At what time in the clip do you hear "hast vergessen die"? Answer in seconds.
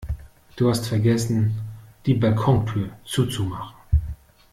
0.67-2.15